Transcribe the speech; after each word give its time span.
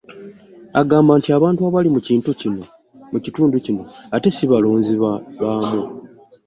Agamba 0.81 1.11
nti 1.19 1.29
abantu 1.37 1.59
abali 1.67 1.89
mu 1.95 1.99
kitundu 3.37 3.53
kino 3.65 3.83
ate 4.15 4.29
si 4.35 4.45
balonzi 4.51 4.93
baamwo 5.41 5.81